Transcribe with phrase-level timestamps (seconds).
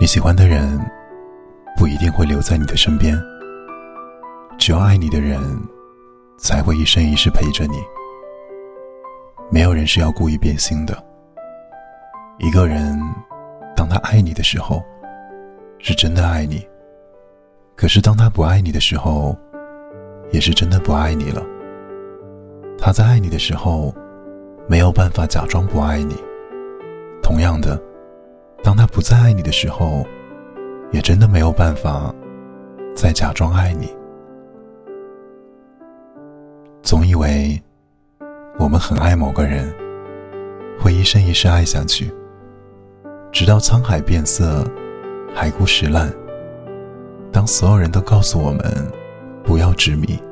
[0.00, 0.80] 你喜欢的人
[1.76, 3.14] 不一定会留在你的身边，
[4.56, 5.38] 只有爱你的人
[6.38, 7.76] 才会一生一世陪着你。
[9.50, 10.96] 没有人是要故意变心的。
[12.38, 12.98] 一个人，
[13.76, 14.82] 当他爱你的时候，
[15.80, 16.66] 是真的爱你；
[17.76, 19.36] 可是当他不爱你的时候，
[20.32, 21.42] 也是真的不爱你了。
[22.78, 23.94] 他在爱你的时候，
[24.66, 26.14] 没有办法假装不爱你；
[27.22, 27.78] 同样的，
[28.62, 30.06] 当他不再爱你的时候，
[30.92, 32.14] 也真的没有办法
[32.94, 33.94] 再假装爱你。
[36.82, 37.60] 总以为。
[38.58, 39.74] 我们很爱某个人，
[40.78, 42.12] 会一生一世爱下去，
[43.32, 44.62] 直到沧海变色，
[45.34, 46.12] 海枯石烂。
[47.32, 48.62] 当所有人都告诉我们
[49.42, 50.22] 不要执迷，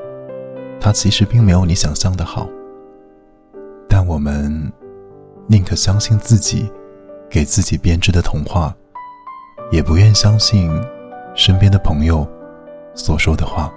[0.79, 2.46] 他其实并没有你想象的好。
[3.88, 4.70] 但我们
[5.46, 6.70] 宁可相信自己
[7.30, 8.74] 给自己编织的童话，
[9.71, 10.71] 也不愿相信
[11.35, 12.26] 身边的朋友
[12.95, 13.73] 所说的话。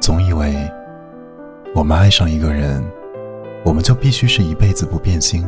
[0.00, 0.54] 总以为。
[1.74, 2.82] 我们爱上一个人，
[3.62, 5.46] 我们就必须是一辈子不变心。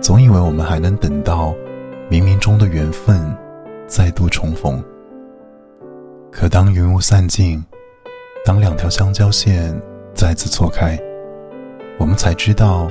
[0.00, 1.54] 总以为我们还能等到
[2.10, 3.20] 冥冥中的缘分
[3.86, 4.82] 再度重逢。
[6.30, 7.62] 可当云雾散尽，
[8.42, 9.78] 当两条相交线
[10.14, 10.98] 再次错开，
[11.98, 12.88] 我们才知道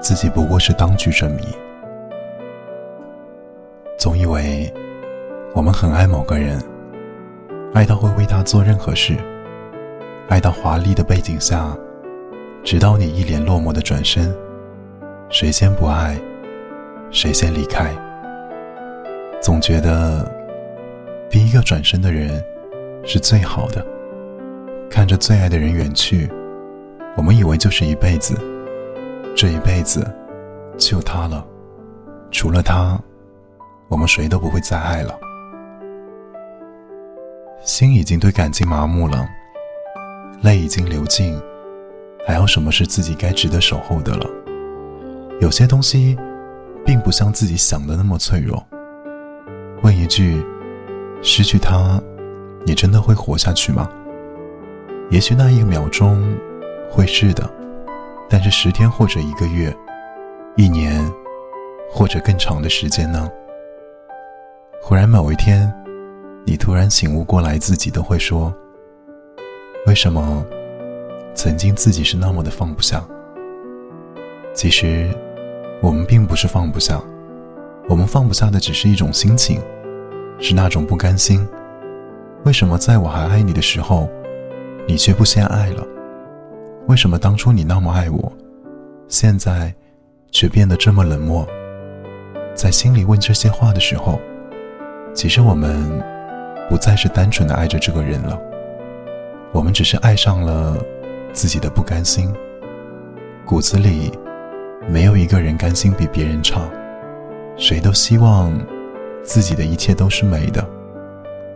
[0.00, 1.42] 自己不过是当局者迷。
[3.98, 4.72] 总以为
[5.54, 6.62] 我们很爱某个人，
[7.74, 9.16] 爱到会为他做任何事。
[10.28, 11.76] 爱到华丽的背景下，
[12.62, 14.34] 直到你一脸落寞的转身，
[15.30, 16.20] 谁先不爱，
[17.10, 17.90] 谁先离开。
[19.40, 20.30] 总觉得
[21.30, 22.44] 第一个转身的人
[23.04, 23.84] 是最好的。
[24.90, 26.30] 看着最爱的人远去，
[27.16, 28.34] 我们以为就是一辈子，
[29.40, 30.04] 这一辈子
[30.76, 31.46] 就他了，
[32.28, 33.00] 除了他，
[33.86, 35.16] 我们谁都不会再爱了。
[37.62, 39.24] 心已经对感情麻木了。
[40.42, 41.40] 泪已经流尽，
[42.26, 44.28] 还有什么是自己该值得守候的了？
[45.40, 46.18] 有些东西，
[46.84, 48.60] 并不像自己想的那么脆弱。
[49.84, 50.44] 问一句：
[51.22, 52.02] 失去他，
[52.66, 53.88] 你真的会活下去吗？
[55.10, 56.36] 也许那一秒钟
[56.90, 57.48] 会是的，
[58.28, 59.74] 但是十天或者一个月、
[60.56, 61.02] 一年，
[61.90, 63.30] 或者更长的时间呢？
[64.82, 65.72] 忽然某一天，
[66.44, 68.54] 你突然醒悟过来，自己都会说。
[69.86, 70.44] 为什么
[71.34, 73.02] 曾经自己是那么的放不下？
[74.54, 75.08] 其实
[75.80, 77.00] 我们并不是放不下，
[77.88, 79.60] 我们放不下的只是一种心情，
[80.38, 81.48] 是那种不甘心。
[82.44, 84.08] 为什么在我还爱你的时候，
[84.86, 85.86] 你却不先爱了？
[86.88, 88.32] 为什么当初你那么爱我，
[89.08, 89.74] 现在
[90.32, 91.46] 却变得这么冷漠？
[92.54, 94.18] 在心里问这些话的时候，
[95.12, 95.86] 其实我们
[96.66, 98.40] 不再是单纯的爱着这个人了。
[99.52, 100.78] 我们只是爱上了
[101.30, 102.34] 自己的不甘心，
[103.44, 104.10] 骨子里
[104.88, 106.58] 没有一个人甘心比别人差，
[107.58, 108.50] 谁都希望
[109.22, 110.66] 自己的一切都是美的，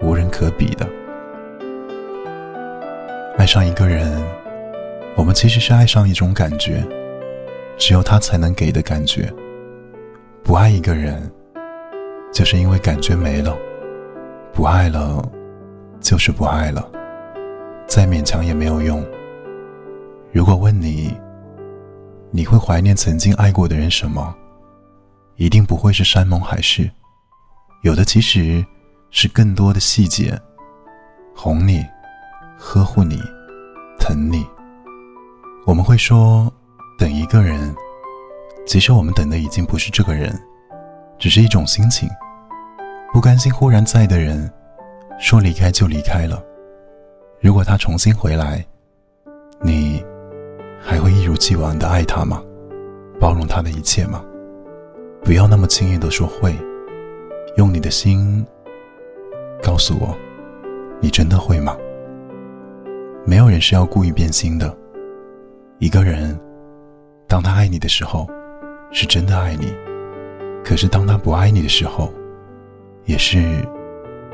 [0.03, 0.87] 无人可比的。
[3.39, 4.23] 爱上一个人，
[5.15, 6.83] 我们其实是爱上一种感觉，
[7.77, 9.33] 只有他才能给的感觉。
[10.43, 11.31] 不爱一个人，
[12.33, 13.53] 就是因为感觉没了；
[14.53, 15.23] 不爱了，
[16.01, 16.91] 就是不爱了。
[17.87, 19.05] 再勉强也没有用。
[20.33, 21.15] 如果问你，
[22.31, 24.35] 你会怀念曾经爱过的人什么？
[25.37, 26.91] 一定不会是山盟海誓，
[27.83, 28.65] 有的其实
[29.11, 30.39] 是更多的细节，
[31.35, 31.85] 哄你，
[32.57, 33.21] 呵护你，
[33.99, 34.45] 疼你。
[35.65, 36.53] 我们会说
[36.99, 37.73] 等一个人，
[38.67, 40.37] 其实我们等的已经不是这个人，
[41.21, 42.09] 只是一种心情，
[43.13, 44.53] 不甘心忽然在的人，
[45.21, 46.43] 说离开就离开了。
[47.41, 48.65] 如果他重新回来，
[49.61, 50.05] 你
[50.81, 52.43] 还会一如既往的爱他吗？
[53.21, 54.21] 包容他的一切吗？
[55.23, 56.53] 不要那么轻易的说会，
[57.57, 58.45] 用你的心
[59.63, 60.19] 告诉我，
[61.01, 61.77] 你真的会吗？
[63.25, 64.77] 没有人是要故意变心的。
[65.83, 66.39] 一个人，
[67.27, 68.31] 当他爱你的时候，
[68.93, 69.67] 是真的爱你；
[70.65, 72.15] 可是当他不爱你的时候，
[73.05, 73.67] 也是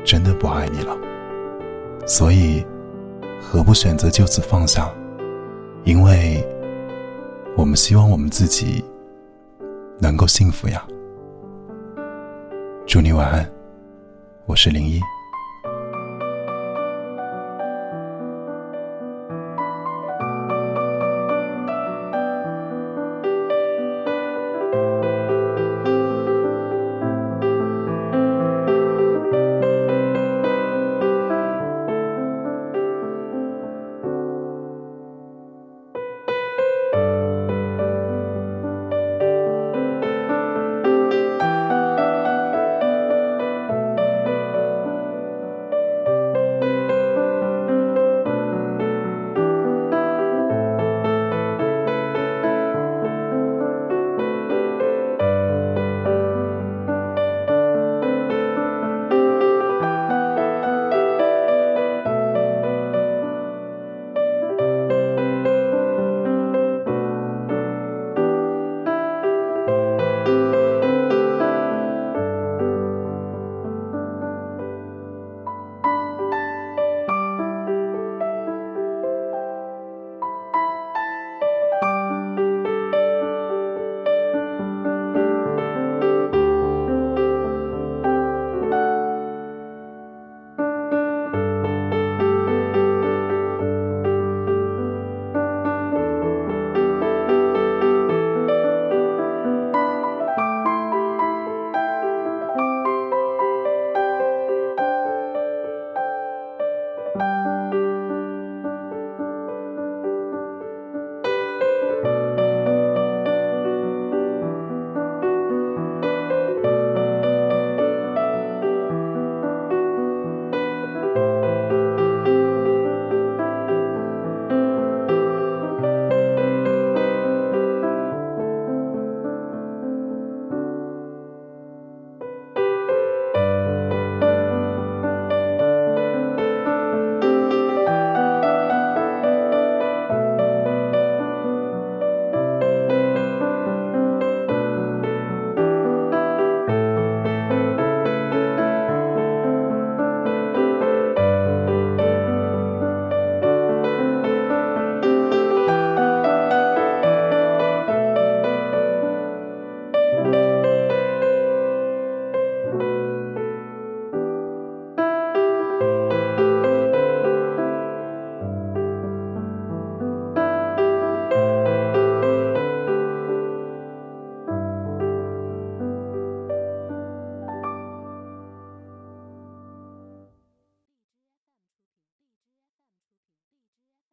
[0.05, 0.95] 真的不爱你了。
[2.05, 2.63] 所以。
[3.41, 4.93] 何不选择就此放下？
[5.85, 6.45] 因为
[7.55, 8.83] 我们希望我们自己
[9.99, 10.85] 能够幸福呀。
[12.85, 13.49] 祝你晚安，
[14.45, 15.01] 我是零一。